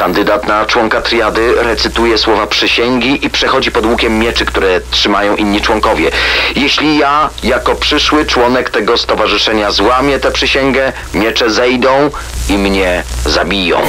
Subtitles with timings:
[0.00, 5.60] Kandydat na członka triady recytuje słowa przysięgi i przechodzi pod łukiem mieczy, które trzymają inni
[5.60, 6.10] członkowie.
[6.56, 12.10] Jeśli ja, jako przyszły członek tego stowarzyszenia, złamię tę przysięgę, miecze zejdą
[12.48, 13.80] i mnie zabiją.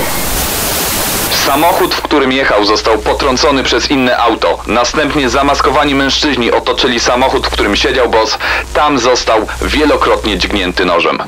[1.46, 4.60] Samochód, w którym jechał, został potrącony przez inne auto.
[4.68, 8.38] Następnie zamaskowani mężczyźni otoczyli samochód, w którym siedział boss.
[8.74, 11.24] Tam został wielokrotnie dźgnięty nożem.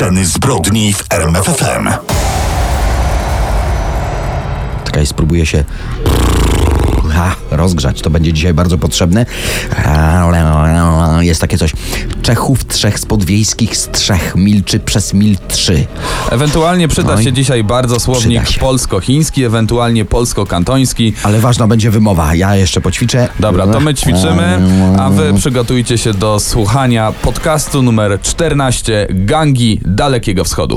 [0.00, 1.88] Sceny zbrodni w RMFFM.
[4.84, 5.64] Czekaj, spróbuję się
[7.10, 8.00] ha, rozgrzać.
[8.00, 9.26] To będzie dzisiaj bardzo potrzebne.
[11.20, 11.72] Jest takie coś.
[12.22, 15.86] Czechów trzech spodwiejskich z trzech milczy przez mil trzy.
[16.30, 17.24] Ewentualnie przyda Oj.
[17.24, 21.12] się dzisiaj bardzo słownik polsko-chiński, ewentualnie polsko-kantoński.
[21.22, 22.34] Ale ważna będzie wymowa.
[22.34, 23.28] Ja jeszcze poćwiczę.
[23.40, 24.58] Dobra, to my ćwiczymy,
[24.98, 30.76] a wy przygotujcie się do słuchania podcastu numer 14 Gangi Dalekiego Wschodu.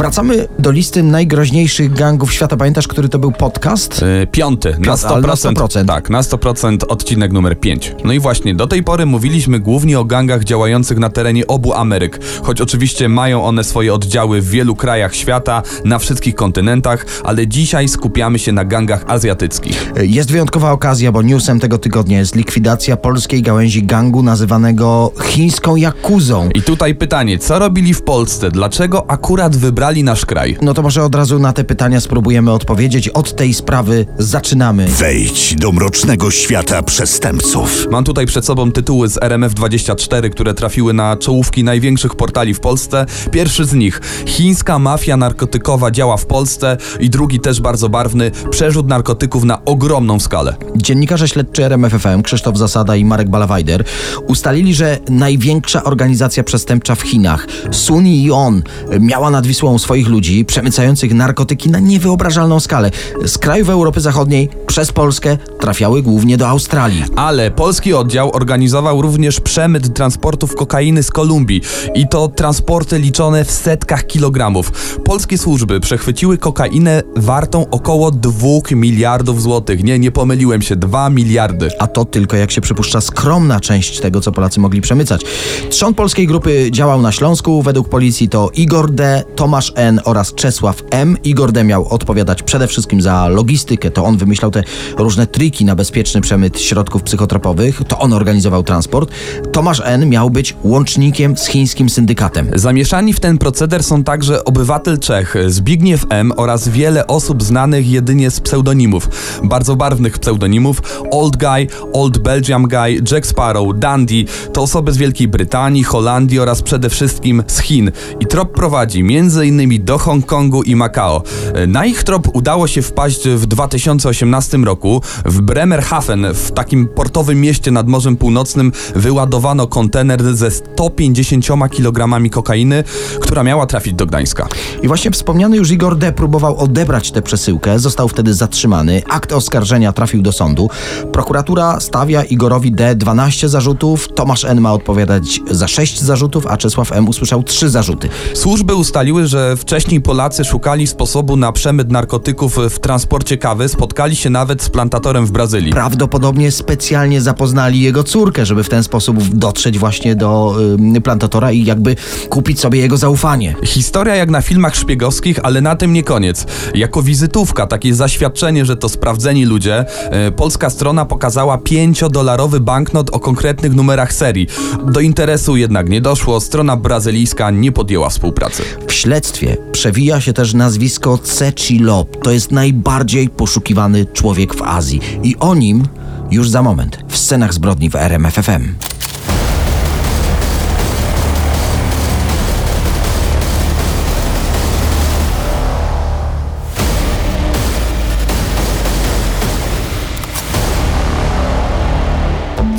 [0.00, 2.56] Wracamy do listy najgroźniejszych gangów świata.
[2.56, 4.02] Pamiętasz, który to był podcast?
[4.02, 5.86] Yy, Piąty, na Piąty, ale 100%, na 100%.
[5.86, 7.94] Tak, na 100% odcinek numer 5.
[8.04, 12.20] No i właśnie, do tej pory mówiliśmy głównie o gangach działających na terenie obu Ameryk,
[12.42, 17.88] choć oczywiście mają one swoje oddziały w wielu krajach świata, na wszystkich kontynentach, ale dzisiaj
[17.88, 19.92] skupiamy się na gangach azjatyckich.
[20.02, 26.48] Jest wyjątkowa okazja, bo newsem tego tygodnia jest likwidacja polskiej gałęzi gangu nazywanego chińską jakuzą.
[26.54, 28.50] I tutaj pytanie, co robili w Polsce?
[28.50, 30.56] Dlaczego akurat wybrali nasz kraj?
[30.62, 33.08] No to może od razu na te pytania spróbujemy odpowiedzieć.
[33.08, 34.86] Od tej sprawy zaczynamy.
[34.86, 37.86] Wejdź do mrocznego świata przestępców.
[37.90, 43.06] Mam tutaj przed sobą tytuły z RMF24, które trafiły na czołówki największych portali w Polsce.
[43.30, 48.88] Pierwszy z nich: Chińska mafia narkotykowa działa w Polsce, i drugi też bardzo barwny: przerzut
[48.88, 50.56] narkotyków na ogromną skalę.
[50.76, 53.84] Dziennikarze śledczy RMFFM Krzysztof Zasada i Marek Balawajder
[54.26, 58.62] ustalili, że największa organizacja przestępcza w Chinach, Sun Yon,
[59.00, 62.90] miała nad Wisłą swoich ludzi przemycających narkotyki na niewyobrażalną skalę.
[63.24, 67.04] Z krajów Europy Zachodniej przez Polskę trafiały głównie do Australii.
[67.16, 71.60] Ale polski oddział organizował również przemyt transportów kokainy z Kolumbii
[71.94, 74.72] i to transporty liczone w setkach kilogramów.
[75.04, 78.32] Polskie służby przechwyciły kokainę wartą około 2
[78.70, 79.84] miliardów złotych.
[79.84, 81.68] Nie, nie pomyliłem się, 2 miliardy.
[81.78, 85.22] A to tylko, jak się przypuszcza, skromna część tego, co Polacy mogli przemycać.
[85.70, 87.62] Trzon polskiej grupy działał na Śląsku.
[87.62, 90.00] Według policji to Igor D., Tomasz N.
[90.04, 91.16] oraz Czesław M.
[91.24, 91.64] Igor D.
[91.64, 93.90] miał odpowiadać przede wszystkim za logistykę.
[93.90, 94.62] To on wymyślał te
[94.98, 97.82] różne triki na bezpieczny przemyt środków psychotropowych.
[97.88, 99.10] To on organizował transport.
[99.52, 100.08] Tomasz N.
[100.08, 102.50] miał być łącznikiem z chińskim syndykatem.
[102.54, 106.32] Zamieszani w ten proceder są także obywatel Czech, Zbigniew M.
[106.36, 109.08] oraz wiele osób znanych jedynie z pseudonimów.
[109.44, 110.82] Bardzo barwnych pseudonimów.
[111.10, 116.62] Old Guy, Old Belgium Guy, Jack Sparrow, Dandy to osoby z Wielkiej Brytanii, Holandii oraz
[116.62, 117.90] przede wszystkim z Chin.
[118.20, 119.04] I trop prowadzi
[119.50, 119.84] m.in.
[119.84, 121.22] do Hongkongu i Macao.
[121.68, 125.02] Na ich trop udało się wpaść w 2018 roku.
[125.24, 132.84] W Bremerhaven, w takim portowym mieście nad Morzem Północnym, wyładowano kontener ze 150 kg kokainy,
[133.20, 134.48] która miała trafić do Gdańska.
[134.82, 136.12] I właśnie wspomniany już Igor D.
[136.12, 139.02] próbował odebrać tę przesyłkę, został wtedy zatrzymany.
[139.08, 140.70] Akt oskarżenia trafił do sądu.
[141.12, 142.94] Prokuratura stawia Igorowi D.
[142.94, 144.60] 12 zarzutów, Tomasz N.
[144.60, 147.08] ma odpowiadać za 6 zarzutów, a Czesław M.
[147.08, 148.08] usłyszał 3 zarzuty.
[148.34, 154.30] Służby ustaliły, że wcześniej Polacy szukali sposobu na przemyt narkotyków w transporcie kawy, spotkali się
[154.30, 155.72] nawet z plantatorem w Brazylii.
[155.72, 160.54] Prawdopodobnie specjalnie zapoznali jego córkę, żeby w ten sposób dotrzeć właśnie do
[160.96, 161.96] y, plantatora i jakby
[162.28, 163.54] kupić sobie jego zaufanie.
[163.64, 166.46] Historia jak na filmach szpiegowskich, ale na tym nie koniec.
[166.74, 173.20] Jako wizytówka, takie zaświadczenie, że to sprawdzeni ludzie, e, polska strona pokazała 5-dolarowy banknot o
[173.20, 174.46] konkretnych numerach serii.
[174.92, 178.62] Do interesu jednak nie doszło, strona brazylijska nie podjęła współpracy.
[178.86, 179.29] W śledztwie
[179.72, 182.22] przewija się też nazwisko Ceci Lop.
[182.22, 185.00] To jest najbardziej poszukiwany człowiek w Azji.
[185.22, 185.88] I o nim
[186.30, 188.74] już za moment w scenach zbrodni w RMFFM.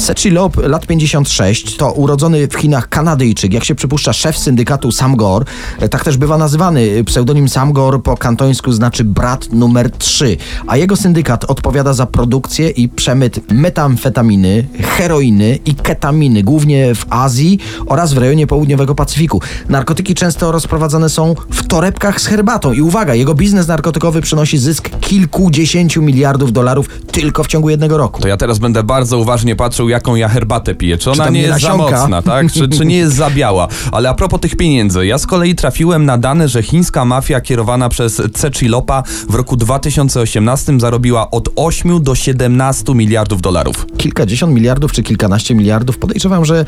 [0.01, 5.45] Secilop, lat 56, to urodzony w Chinach Kanadyjczyk, jak się przypuszcza szef syndykatu Samgor,
[5.79, 7.03] e, tak też bywa nazywany.
[7.03, 10.37] Pseudonim Samgor po kantońsku znaczy brat numer 3,
[10.67, 17.59] a jego syndykat odpowiada za produkcję i przemyt metamfetaminy, heroiny i ketaminy, głównie w Azji
[17.85, 19.41] oraz w rejonie południowego Pacyfiku.
[19.69, 24.89] Narkotyki często rozprowadzane są w torebkach z herbatą i uwaga, jego biznes narkotykowy przynosi zysk
[24.99, 28.21] kilkudziesięciu miliardów dolarów tylko w ciągu jednego roku.
[28.21, 30.97] To ja teraz będę bardzo uważnie patrzył, jaką ja herbatę piję.
[30.97, 32.51] Czy ona tam nie jest za mocna, tak?
[32.51, 33.67] Czy, czy nie jest za biała?
[33.91, 37.89] Ale a propos tych pieniędzy, ja z kolei trafiłem na dane, że chińska mafia kierowana
[37.89, 43.85] przez Cechilopa w roku 2018 zarobiła od 8 do 17 miliardów dolarów.
[43.97, 45.97] kilkadziesiąt miliardów czy kilkanaście miliardów.
[45.97, 46.65] Podejrzewam, że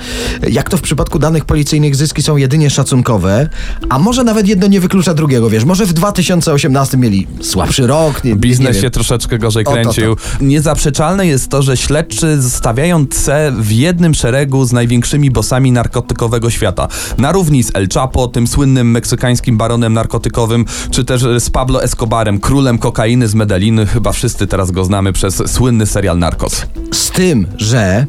[0.49, 3.49] jak to w przypadku danych policyjnych zyski są jedynie szacunkowe,
[3.89, 8.35] a może nawet jedno nie wyklucza drugiego, wiesz, może w 2018 mieli słabszy rok, nie,
[8.35, 9.81] Biznes nie się troszeczkę gorzej O, to, to.
[9.81, 10.15] kręcił.
[10.41, 16.87] Niezaprzeczalne jest to, że śledczy stawiają C w jednym szeregu z największymi bossami narkotykowego świata.
[17.17, 22.39] Na równi z El Chapo, tym słynnym meksykańskim baronem narkotykowym, czy też z Pablo Escobarem,
[22.39, 23.85] królem kokainy z Medellin.
[23.85, 26.65] Chyba wszyscy teraz go znamy przez słynny serial Narcos.
[26.91, 28.05] Z tym, że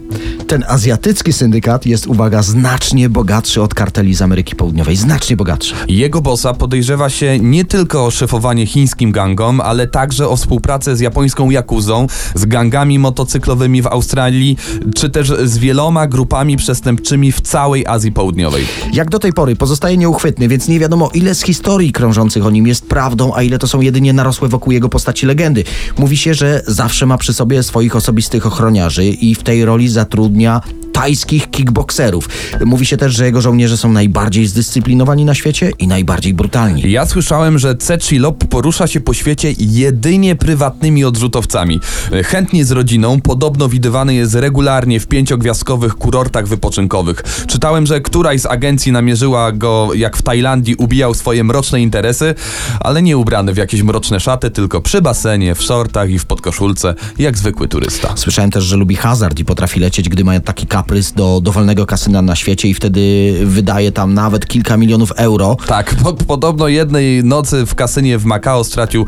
[0.47, 4.97] ten azjatycki syndykat jest, uwaga, znacznie bogatszy od karteli z Ameryki Południowej.
[4.97, 5.75] Znacznie bogatszy.
[5.89, 11.01] Jego bossa podejrzewa się nie tylko o szefowanie chińskim gangom, ale także o współpracę z
[11.01, 14.57] japońską Yakuzą, z gangami motocyklowymi w Australii,
[14.95, 18.65] czy też z wieloma grupami przestępczymi w całej Azji Południowej.
[18.93, 22.67] Jak do tej pory pozostaje nieuchwytny, więc nie wiadomo ile z historii krążących o nim
[22.67, 25.65] jest prawdą, a ile to są jedynie narosłe wokół jego postaci legendy.
[25.99, 30.61] Mówi się, że zawsze ma przy sobie swoich osobistych ochroniarzy i w tej roli zatrudnia
[30.93, 32.29] tajskich kickbokserów.
[32.65, 36.91] Mówi się też, że jego żołnierze są najbardziej zdyscyplinowani na świecie i najbardziej brutalni.
[36.91, 41.81] Ja słyszałem, że Cechilop porusza się po świecie jedynie prywatnymi odrzutowcami.
[42.25, 47.23] Chętnie z rodziną, podobno widywany jest regularnie w pięciogwiazdkowych kurortach wypoczynkowych.
[47.47, 52.35] Czytałem, że któraś z agencji namierzyła go, jak w Tajlandii ubijał swoje mroczne interesy,
[52.81, 56.95] ale nie ubrany w jakieś mroczne szaty, tylko przy basenie, w shortach i w podkoszulce,
[57.19, 58.13] jak zwykły turysta.
[58.17, 62.23] Słyszałem też, że lubi hazard i potrafi lecieć, gdy ma taki kaprys do dowolnego kasyna
[62.23, 65.57] na świecie i wtedy wydaje tam nawet kilka milionów euro.
[65.67, 69.07] Tak, po, podobno jednej nocy w kasynie w Macao stracił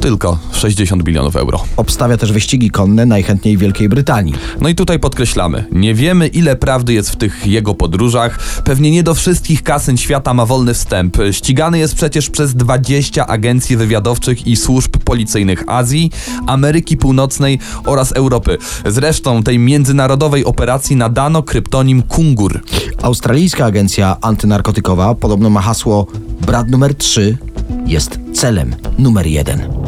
[0.00, 1.64] tylko 60 milionów euro.
[1.76, 4.34] Obstawia też wyścigi konne najchętniej w Wielkiej Brytanii.
[4.60, 8.62] No i tutaj podkreślamy, nie wiemy ile prawdy jest w tych jego podróżach.
[8.64, 11.16] Pewnie nie do wszystkich kasyn świata ma wolny wstęp.
[11.30, 16.10] Ścigany jest przecież przez 20 agencji wywiadowczych i służb policyjnych Azji,
[16.46, 18.58] Ameryki Północnej oraz Europy.
[18.86, 22.60] Zresztą tej międzynarodowej operacji nadano kryptonim Kungur.
[23.02, 26.06] Australijska agencja antynarkotykowa podobno ma hasło
[26.40, 27.38] brat numer 3
[27.86, 29.79] jest celem numer 1.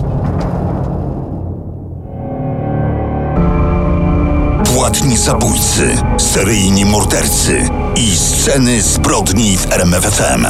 [5.23, 10.47] zabójcy, seryjni mordercy i sceny zbrodni w RMFFM.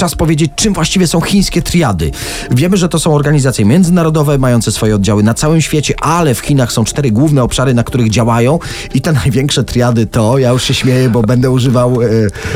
[0.00, 2.10] Czas powiedzieć, czym właściwie są chińskie triady.
[2.50, 6.72] Wiemy, że to są organizacje międzynarodowe, mające swoje oddziały na całym świecie, ale w Chinach
[6.72, 8.58] są cztery główne obszary, na których działają
[8.94, 12.06] i te największe triady to, ja już się śmieję, bo będę używał e,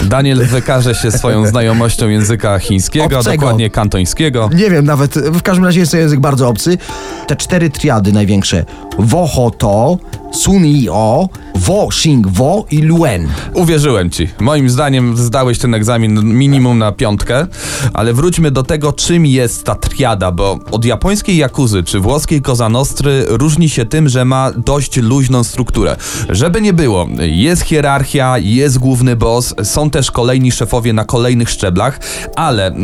[0.04, 3.36] Daniel wykaże się swoją znajomością języka chińskiego, Obcego.
[3.36, 4.50] dokładnie kantońskiego.
[4.54, 6.78] Nie wiem, nawet w każdym razie jest to język bardzo obcy.
[7.26, 8.64] Te cztery triady największe:
[8.98, 9.98] Woho to,
[10.34, 13.28] Sun o, Wo Xing Wo i Luen.
[13.54, 14.28] Uwierzyłem ci.
[14.40, 17.46] Moim zdaniem zdałeś ten egzamin minimum na piątkę,
[17.92, 22.68] ale wróćmy do tego, czym jest ta triada, bo od japońskiej Jakuzy czy włoskiej Koza
[22.68, 25.96] Nostry różni się tym, że ma dość luźną strukturę.
[26.28, 32.00] Żeby nie było, jest hierarchia, jest główny boss, są też kolejni szefowie na kolejnych szczeblach,
[32.36, 32.74] ale e,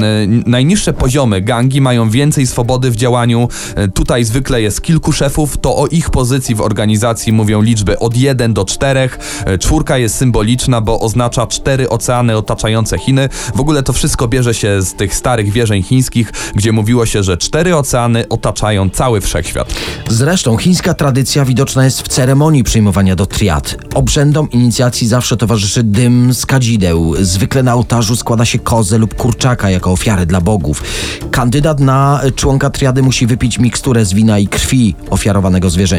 [0.47, 3.49] najniższe poziomy gangi mają więcej swobody w działaniu.
[3.75, 8.17] E, tutaj zwykle jest kilku szefów, to o ich pozycji w organizacji mówią liczby od
[8.17, 9.11] 1 do 4.
[9.45, 13.29] E, Czwórka jest symboliczna, bo oznacza cztery oceany otaczające Chiny.
[13.55, 17.37] W ogóle to wszystko bierze się z tych starych wierzeń chińskich, gdzie mówiło się, że
[17.37, 19.75] cztery oceany otaczają cały wszechświat.
[20.09, 23.77] Zresztą chińska tradycja widoczna jest w ceremonii przyjmowania do triad.
[23.95, 27.15] Obrzędom inicjacji zawsze towarzyszy dym z kadzideł.
[27.21, 30.83] Zwykle na ołtarzu składa się kozę lub kurczaka jako ofiarę dla bogów.
[31.31, 35.90] Kandydat na członka triady musi wypić miksturę z wina i krwi ofiarowanego zwierzęcia.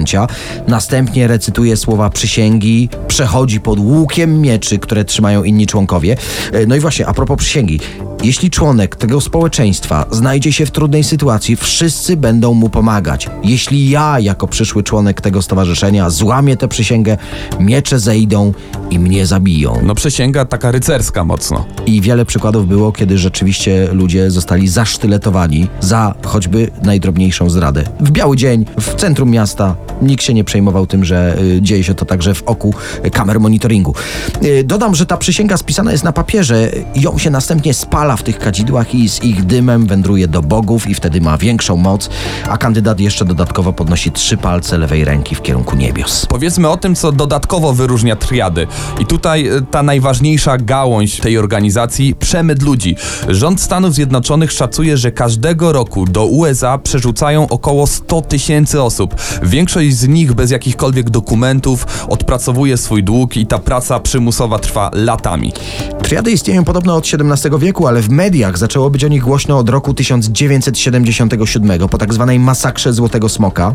[0.67, 6.17] Następnie recytuje słowa przysięgi, przechodzi pod łukiem mieczy, które trzymają inni członkowie.
[6.51, 7.79] E, No i właśnie, a propos przysięgi.
[8.23, 13.29] Jeśli członek tego społeczeństwa znajdzie się w trudnej sytuacji, wszyscy będą mu pomagać.
[13.43, 17.17] Jeśli ja, jako przyszły członek tego stowarzyszenia, złamię tę przysięgę,
[17.59, 18.53] miecze zejdą
[18.89, 19.79] i mnie zabiją.
[19.83, 21.65] No przysięga taka rycerska mocno.
[21.85, 27.83] I wiele przykładów było, kiedy rzeczywiście ludzie zostali zasztyletowani za choćby najdrobniejszą zdradę.
[27.99, 31.93] W biały dzień, w centrum miasta, nikt się nie przejmował tym, że y, dzieje się
[31.93, 32.73] to także w oku
[33.13, 33.95] kamer monitoringu.
[34.43, 38.39] Y, dodam, że ta przysięga spisana jest na papierze, ją się następnie spala w tych
[38.39, 42.09] kadzidłach i z ich dymem wędruje do bogów i wtedy ma większą moc,
[42.49, 46.25] a kandydat jeszcze dodatkowo podnosi trzy palce lewej ręki w kierunku niebios.
[46.25, 48.67] Powiedzmy o tym, co dodatkowo wyróżnia triady.
[48.99, 52.95] I tutaj e, ta najważniejsza gałąź tej organizacji przemyt ludzi.
[53.29, 59.15] Rząd Stanów Zjednoczonych szacuje, że każdego roku do USA przerzucają około 100 tysięcy osób.
[59.43, 65.53] Większość z nich bez jakichkolwiek dokumentów odpracowuje swój dług i ta praca przymusowa trwa latami.
[66.01, 69.93] Triady istnieją podobno od XVII wieku, w mediach zaczęło być o nich głośno od roku
[69.93, 73.73] 1977 po tak zwanej masakrze Złotego Smoka.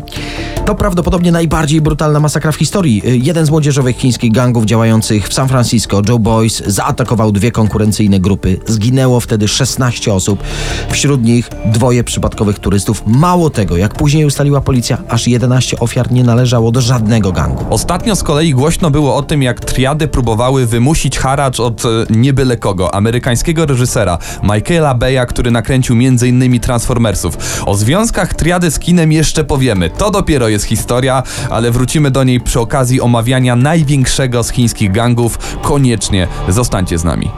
[0.65, 3.01] To prawdopodobnie najbardziej brutalna masakra w historii.
[3.05, 8.59] Jeden z młodzieżowych chińskich gangów działających w San Francisco, Joe Boys, zaatakował dwie konkurencyjne grupy.
[8.65, 10.43] Zginęło wtedy 16 osób,
[10.89, 13.03] wśród nich dwoje przypadkowych turystów.
[13.05, 17.65] Mało tego, jak później ustaliła policja, aż 11 ofiar nie należało do żadnego gangu.
[17.69, 22.33] Ostatnio z kolei głośno było o tym, jak triady próbowały wymusić haracz od e, nie
[22.33, 26.59] byle kogo, amerykańskiego reżysera Michaela Beya, który nakręcił m.in.
[26.59, 27.63] Transformersów.
[27.65, 29.89] O związkach triady z kinem jeszcze powiemy.
[29.89, 35.57] To dopiero jest historia, ale wrócimy do niej przy okazji omawiania największego z chińskich gangów.
[35.61, 37.31] Koniecznie zostańcie z nami.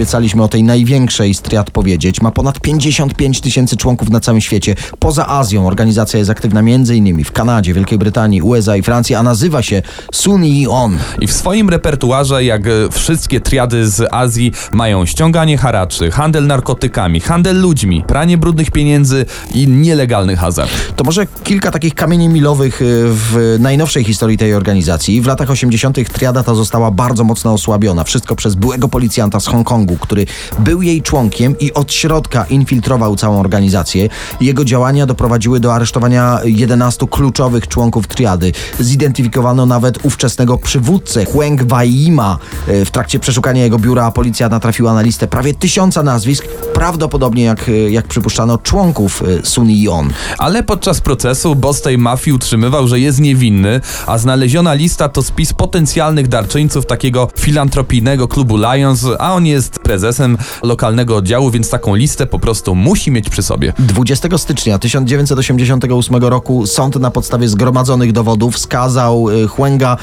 [0.00, 2.20] Obiecaliśmy o tej największej z triad powiedzieć.
[2.20, 4.74] Ma ponad 55 tysięcy członków na całym świecie.
[4.98, 7.24] Poza Azją organizacja jest aktywna m.in.
[7.24, 10.98] w Kanadzie, Wielkiej Brytanii, USA i Francji, a nazywa się Sunni On.
[11.20, 17.20] I w swoim repertuarze, jak e, wszystkie triady z Azji, mają ściąganie haraczy, handel narkotykami,
[17.20, 20.70] handel ludźmi, pranie brudnych pieniędzy i nielegalny hazard.
[20.96, 25.20] To może kilka takich kamieni milowych y, w najnowszej historii tej organizacji.
[25.20, 26.12] W latach 80.
[26.12, 28.04] triada ta została bardzo mocno osłabiona.
[28.04, 30.26] Wszystko przez byłego policjanta z Hongkongu, który
[30.58, 34.08] był jej członkiem i od środka infiltrował całą organizację.
[34.40, 38.52] Jego działania doprowadziły do aresztowania 11 kluczowych członków triady.
[38.80, 42.38] Zidentyfikowano nawet ówczesnego przywódcę Huang Waima.
[42.68, 46.44] Y, W trakcie przeszukania jego biura policja natrafiła na listę prawie tysiąca nazwisk,
[46.74, 50.10] prawdopodobnie jak, y, jak przypuszczano członków y, Sunni On.
[50.38, 55.52] Ale podczas procesu boss tej mafii utrzymywał, że jest niewinny, a znaleziona lista to spis
[55.52, 62.26] potencjalnych darczyńców takiego filantropijnego klubu Lions, a on jest prezesem lokalnego oddziału, więc taką listę
[62.26, 63.72] po prostu musi mieć przy sobie.
[63.78, 69.96] 20 stycznia 1988 roku sąd na podstawie zgromadzonych dowodów skazał y, Huenga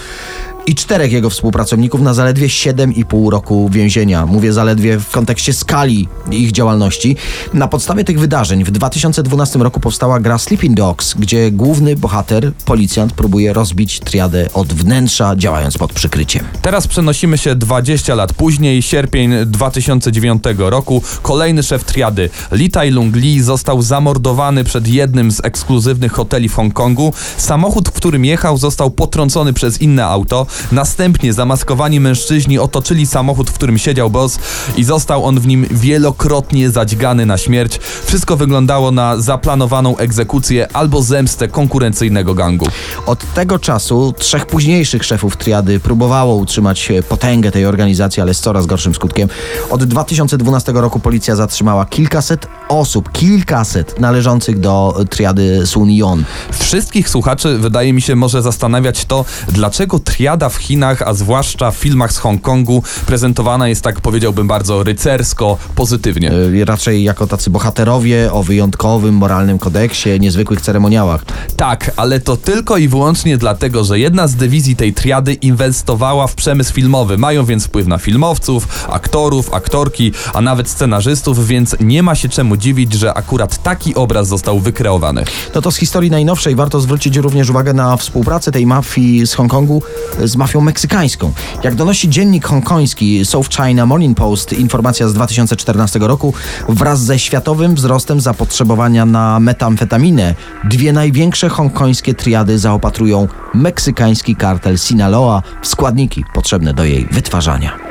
[0.67, 4.25] i czterech jego współpracowników na zaledwie 7,5 roku więzienia.
[4.25, 7.15] Mówię zaledwie w kontekście skali ich działalności.
[7.53, 13.13] Na podstawie tych wydarzeń w 2012 roku powstała gra Sleeping Dogs, gdzie główny bohater, policjant,
[13.13, 16.45] próbuje rozbić triadę od wnętrza, działając pod przykryciem.
[16.61, 21.01] Teraz przenosimy się 20 lat później, sierpień 2009 roku.
[21.21, 26.53] Kolejny szef triady, Li Tai Lung Li, został zamordowany przed jednym z ekskluzywnych hoteli w
[26.53, 27.13] Hongkongu.
[27.37, 30.45] Samochód, w którym jechał, został potrącony przez inne auto.
[30.71, 34.39] Następnie zamaskowani mężczyźni otoczyli samochód, w którym siedział boss
[34.77, 37.79] i został on w nim wielokrotnie zadźgany na śmierć.
[38.05, 42.67] Wszystko wyglądało na zaplanowaną egzekucję albo zemstę konkurencyjnego gangu.
[43.05, 48.39] Od tego czasu trzech późniejszych szefów triady próbowało utrzymać e, potęgę tej organizacji, ale z
[48.39, 49.29] coraz gorszym skutkiem.
[49.69, 56.23] Od 2012 roku policja zatrzymała kilkaset osób, kilkaset należących do triady Sun-Yon.
[56.51, 61.75] Wszystkich słuchaczy, wydaje mi się, może zastanawiać to, dlaczego triada w Chinach, a zwłaszcza w
[61.75, 66.31] filmach z Hongkongu, prezentowana jest tak, powiedziałbym, bardzo rycersko, pozytywnie.
[66.61, 71.25] E, Raczej jako tacy bohaterowie o wyjątkowym moralnym kodeksie, niezwykłych ceremoniałach.
[71.57, 76.35] Tak, ale to tylko i wyłącznie dlatego, że jedna z dywizji tej triady inwestowała w
[76.35, 77.17] przemysł filmowy.
[77.17, 82.56] Mają więc wpływ na filmowców, aktorów, aktorki, a nawet scenarzystów, więc nie ma się czemu
[82.57, 85.23] dziwić, że akurat taki obraz został wykreowany.
[85.55, 89.81] No to z historii najnowszej warto zwrócić również uwagę na współpracę tej mafii z Hongkongu
[90.23, 91.31] z mafią meksykańską.
[91.63, 96.33] Jak donosi dziennik hongkoński South China Morning Post, informacja z 2014 roku,
[96.69, 105.41] wraz ze światowym wzrostem zapotrzebowania na metamfetaminę, dwie największe hongkońskie triady zaopatrują meksykański kartel Sinaloa
[105.61, 107.86] w składniki potrzebne do jej wytwarzania.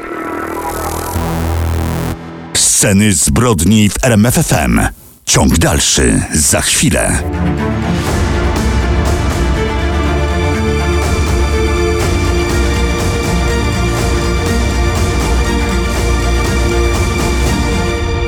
[2.76, 4.80] Sceny zbrodni w RMFFM.
[5.26, 7.23] Ciąg dalszy za chwilę.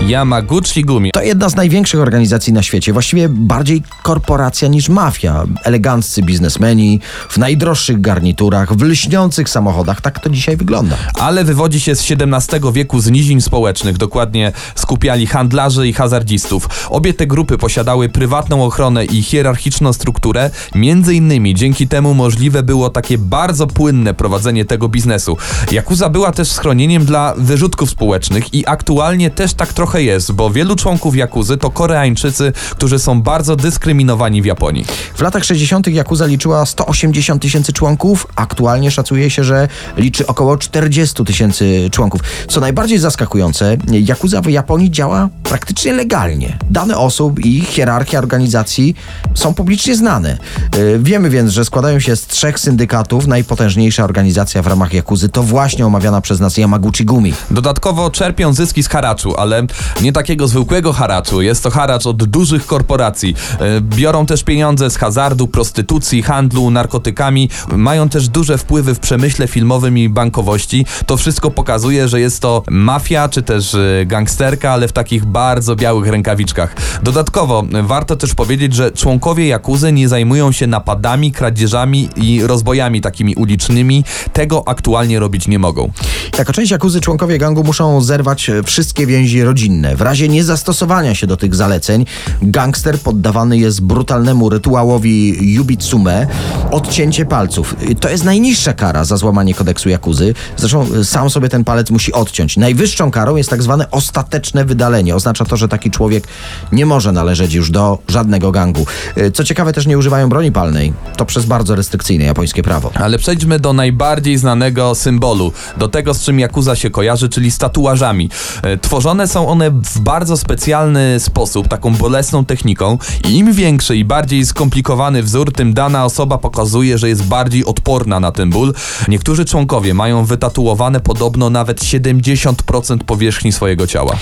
[0.08, 1.10] Yamaguchi Gumi.
[1.12, 5.44] To jedna z największych organizacji na świecie, właściwie bardziej korporacja niż mafia.
[5.64, 10.00] Eleganccy biznesmeni, w najdroższych garniturach, w lśniących samochodach.
[10.00, 10.96] Tak to dzisiaj wygląda.
[11.14, 16.68] ale wywodzi się z XVII wieku z nizin społecznych, dokładnie skupiali handlarzy i hazardzistów.
[16.90, 22.90] Obie te grupy posiadały prywatną ochronę i hierarchiczną strukturę, między innymi dzięki temu możliwe było
[22.90, 25.36] takie bardzo płynne prowadzenie tego biznesu.
[25.72, 30.76] Yakuza była też schronieniem dla wyrzutków społecznych i aktualnie też tak trochę jest, bo wielu
[30.76, 34.84] członków Jakuzy to Koreańczycy, którzy są bardzo dyskryminowani w Japonii.
[35.14, 35.86] W latach 60.
[35.86, 38.26] Yakuza liczyła 180 tysięcy członków.
[38.36, 42.20] Aktualnie szacuje się, że liczy około 40 tysięcy członków.
[42.48, 46.58] Co najbardziej zaskakujące, Yakuza w Japonii działa praktycznie legalnie.
[46.70, 48.94] Dane osób i hierarchia organizacji
[49.34, 50.38] są publicznie znane.
[50.76, 53.26] Yy, Wiemy więc, że składają się z trzech syndykatów.
[53.26, 57.32] Najpotężniejsza organizacja w ramach Yakuzy to właśnie omawiana przez nas Yamaguchi Gumi.
[57.50, 59.66] Dodatkowo czerpią zyski z haraczu, ale
[60.00, 61.42] nie takiego zwykłego haraczu.
[61.42, 63.34] Jest to haracz od dużych korporacji.
[63.60, 67.50] E, Biorą też pieniądze z hazardu, prostytucji, handlu narkotykami.
[67.76, 70.86] Mają też duże wpływy w przemyśle filmowym i bankowości.
[71.06, 75.76] To wszystko pokazuje, że jest to mafia czy też e, gangsterka, ale w takich bardzo
[75.76, 76.76] białych rękawiczkach.
[77.02, 83.00] Dodatkowo e, warto też powiedzieć, że członkowie Jakuzy nie zajmują się napadami, kradzieżami i rozbojami
[83.00, 84.04] takimi ulicznymi.
[84.32, 85.90] Tego aktualnie robić nie mogą.
[86.38, 89.77] Jako część Jakuzy członkowie gangu muszą zerwać wszystkie więzi rodzinne.
[89.96, 92.06] W razie niezastosowania się do tych zaleceń,
[92.42, 96.26] gangster poddawany jest brutalnemu rytuałowi yubitsume,
[96.70, 97.76] odcięcie palców.
[97.90, 100.34] Y, To jest najniższa kara za złamanie kodeksu Jakuzy.
[100.56, 102.56] Zresztą y, sam sobie ten palec musi odciąć.
[102.56, 105.16] Najwyższą karą jest tak zwane ostateczne wydalenie.
[105.16, 106.24] Oznacza to, że taki człowiek
[106.72, 108.86] nie może należeć już do żadnego gangu.
[109.18, 110.92] Y, Co ciekawe, też nie używają broni palnej.
[111.16, 112.90] To przez bardzo restrykcyjne japońskie prawo.
[112.94, 117.58] Ale przejdźmy do najbardziej znanego symbolu, do tego z czym Yakuza się kojarzy, czyli z
[117.58, 118.30] tatuażami.
[118.62, 122.98] E, Tworzone są one w bardzo specjalny sposób, taką bolesną techniką
[123.28, 128.20] i im większy i bardziej skomplikowany wzór, tym dana osoba pokazuje, że jest bardziej odporna
[128.20, 128.74] na ten ból.
[129.08, 134.16] Niektórzy członkowie mają wytatuowane podobno nawet 70% powierzchni swojego ciała.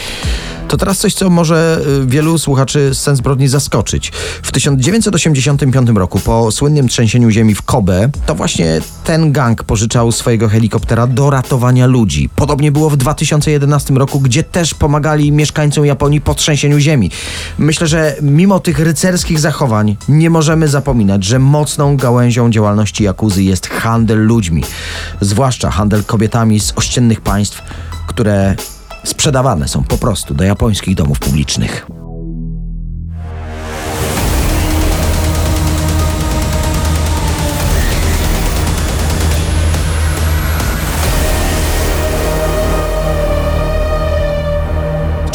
[0.68, 4.12] To teraz coś, co może y, wielu słuchaczy Sens Zbrodni zaskoczyć.
[4.42, 10.48] W 1985 roku, po słynnym trzęsieniu ziemi w Kobe, to właśnie ten gang pożyczał swojego
[10.48, 12.28] helikoptera do ratowania ludzi.
[12.36, 17.10] Podobnie było w 2011 roku, gdzie też pomagali mieszkańcom Japonii po trzęsieniu ziemi.
[17.58, 23.66] Myślę, że mimo tych rycerskich zachowań nie możemy zapominać, że mocną gałęzią działalności Jakuzy jest
[23.66, 24.64] handel ludźmi.
[25.20, 27.62] Zwłaszcza handel kobietami z ościennych państw,
[28.06, 28.56] które
[29.08, 31.86] sprzedawane są po prostu do japońskich domów publicznych.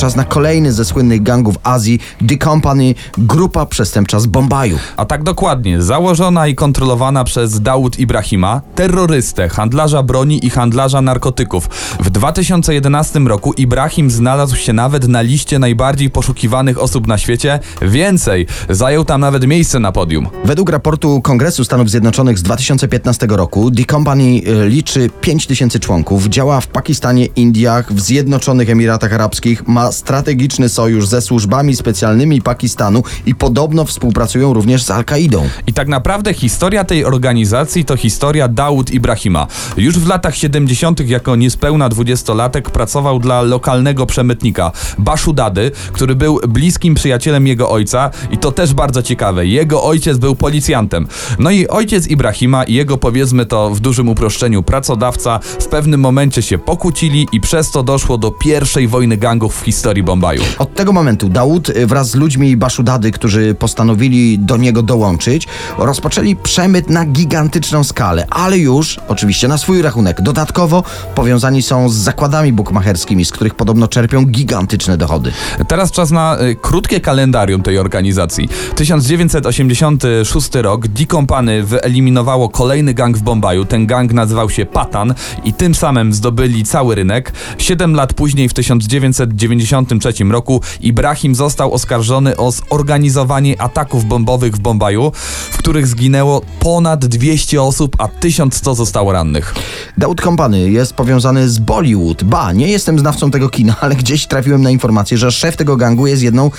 [0.01, 4.79] Czas na kolejny ze słynnych gangów Azji, The Company, grupa przestępcza z Bombaju.
[4.97, 11.69] A tak dokładnie, założona i kontrolowana przez Daud Ibrahima, terrorystę, handlarza broni i handlarza narkotyków.
[11.99, 17.59] W 2011 roku Ibrahim znalazł się nawet na liście najbardziej poszukiwanych osób na świecie.
[17.81, 20.27] Więcej, zajął tam nawet miejsce na podium.
[20.45, 26.27] Według raportu Kongresu Stanów Zjednoczonych z 2015 roku The Company y, liczy 5 tysięcy członków,
[26.27, 33.04] działa w Pakistanie, Indiach, w Zjednoczonych Emiratach Arabskich, ma strategiczny sojusz ze służbami specjalnymi Pakistanu
[33.25, 35.49] i podobno współpracują również z Al-Kaidą.
[35.67, 39.47] I tak naprawdę historia tej organizacji to historia Daud Ibrahima.
[39.77, 41.10] Już w latach 70.
[41.10, 48.10] jako niespełna dwudziestolatek pracował dla lokalnego przemytnika Bashu Dady, który był bliskim przyjacielem jego ojca
[48.32, 49.45] i to też bardzo ciekawe.
[49.45, 51.08] Jego ojciec był policjantem.
[51.39, 56.41] No i ojciec Ibrahima i jego powiedzmy to w dużym uproszczeniu pracodawca w pewnym momencie
[56.41, 60.41] się pokłócili i przez to doszło do pierwszej wojny gangów w historii Bombaju.
[60.57, 66.35] Od tego momentu Daud y, wraz z ludźmi Baszudady, którzy postanowili do niego dołączyć, rozpoczęli
[66.35, 70.21] przemyt na gigantyczną skalę, ale już oczywiście na swój rachunek.
[70.21, 70.83] Dodatkowo
[71.15, 75.31] powiązani są z zakładami bukmacherskimi, z których podobno czerpią gigantyczne dochody.
[75.67, 78.49] Teraz czas na y, krótkie kalendarium tej organizacji.
[78.75, 83.65] 1986 rok D Company wyeliminowało kolejny gang w Bombaju.
[83.65, 85.13] Ten gang nazywał się Patan
[85.43, 87.33] i tym samym zdobyli cały rynek.
[87.57, 94.60] Siedem lat później, w 1990 1993 roku Ibrahim został oskarżony o zorganizowanie ataków bombowych w
[94.60, 95.12] Bombaju,
[95.51, 99.55] w których zginęło ponad 200 osób, a 1100 zostało rannych.
[99.97, 102.23] Daud Kompany jest powiązany z Bollywood.
[102.23, 106.07] Ba, nie jestem znawcą tego kina, ale gdzieś trafiłem na informację, że szef tego gangu
[106.07, 106.51] jest jedną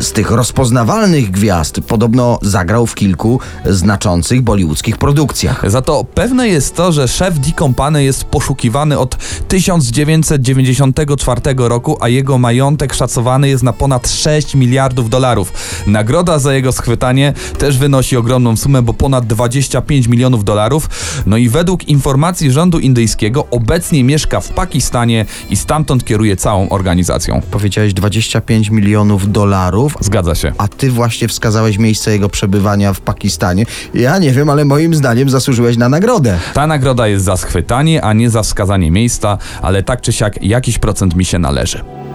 [0.00, 1.80] z tych rozpoznawalnych gwiazd.
[1.80, 5.70] Podobno zagrał w kilku znaczących bollywoodzkich produkcjach.
[5.70, 7.50] Za to pewne jest to, że szef D.
[7.58, 9.16] Company jest poszukiwany od
[9.48, 12.55] 1994 roku, a jego majątek
[12.94, 15.52] szacowany jest na ponad 6 miliardów dolarów.
[15.86, 20.88] Nagroda za jego schwytanie też wynosi ogromną sumę, bo ponad 25 milionów dolarów.
[21.26, 27.42] No i według informacji rządu indyjskiego obecnie mieszka w Pakistanie i stamtąd kieruje całą organizacją.
[27.50, 30.52] Powiedziałeś 25 milionów dolarów, Zgadza się.
[30.58, 33.66] a ty właśnie wskazałeś miejsce jego przebywania w Pakistanie.
[33.94, 36.38] Ja nie wiem, ale moim zdaniem zasłużyłeś na nagrodę.
[36.54, 40.78] Ta nagroda jest za schwytanie, a nie za wskazanie miejsca, ale tak czy siak jakiś
[40.78, 42.05] procent mi się należy.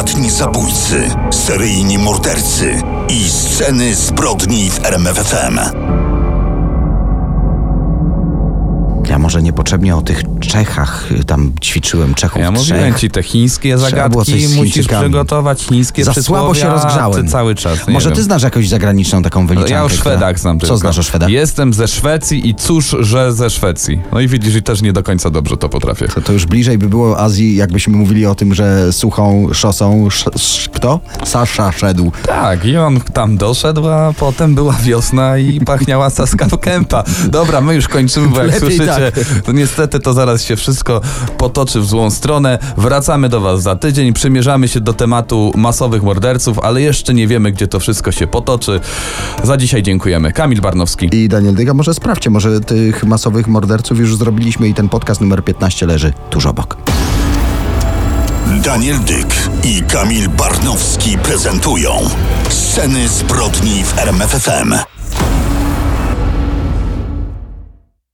[0.00, 5.60] Płatni zabójcy, seryjni mordercy i sceny zbrodni w RMFFM.
[9.30, 13.00] Może niepotrzebnie o tych Czechach y, tam ćwiczyłem, Czechów Ja mówiłem trzech.
[13.00, 17.28] ci, te chińskie zagadki musisz przygotować, chińskie Za słabo się rozgrzałem.
[17.28, 17.88] cały czas.
[17.88, 18.16] Może wiem.
[18.16, 19.74] ty znasz jakąś zagraniczną taką wyliczankę?
[19.74, 20.74] Ja o Szwedach znam tylko.
[20.74, 21.28] Co znasz o Szwedach?
[21.30, 24.00] Jestem ze Szwecji i cóż, że ze Szwecji.
[24.12, 26.08] No i widzisz, i też nie do końca dobrze to potrafię.
[26.08, 30.34] To, to już bliżej by było Azji, jakbyśmy mówili o tym, że suchą szosą sz,
[30.34, 31.00] sz, kto?
[31.24, 32.12] Sasza szedł.
[32.26, 37.04] Tak, i on tam doszedł, a potem była wiosna i pachniała saska w kępa.
[37.28, 39.19] Dobra, my już kończymy, bo jak Lepiej słyszycie, tak.
[39.46, 41.00] to niestety to zaraz się wszystko
[41.38, 42.58] potoczy w złą stronę.
[42.76, 47.52] Wracamy do was za tydzień, przymierzamy się do tematu masowych morderców, ale jeszcze nie wiemy,
[47.52, 48.80] gdzie to wszystko się potoczy.
[49.42, 50.32] Za dzisiaj dziękujemy.
[50.32, 51.08] Kamil Barnowski.
[51.12, 55.44] I Daniel Dyga, może sprawdźcie, może tych masowych morderców już zrobiliśmy i ten podcast numer
[55.44, 56.76] 15 leży tuż obok.
[58.64, 61.92] Daniel Dyk i Kamil Barnowski prezentują
[62.48, 64.89] Sceny zbrodni w RMFFM.